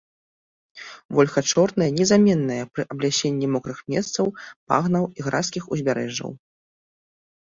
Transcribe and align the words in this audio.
Вольха 1.17 1.41
чорная 1.49 1.89
незаменная 1.99 2.57
пры 2.77 2.83
аблясенні 2.95 3.51
мокрых 3.57 3.79
месцаў, 3.95 4.25
багнаў 4.73 5.03
і 5.21 5.31
гразкіх 5.31 5.63
узбярэжжаў. 5.77 6.31